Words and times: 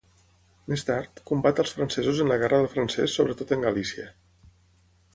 Més 0.71 0.85
tard, 0.87 1.21
combat 1.33 1.61
als 1.65 1.75
francesos 1.77 2.23
en 2.25 2.33
la 2.33 2.39
Guerra 2.45 2.61
del 2.65 2.73
francès 2.75 3.17
sobretot 3.21 3.57
en 3.59 3.71
Galícia. 3.71 4.11